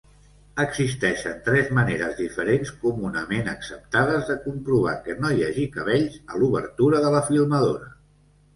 [0.61, 7.07] Existeixen tres maneres diferents comunament acceptades de comprovar que no hi hagi cabells a l'obertura
[7.07, 7.95] de la filmadora.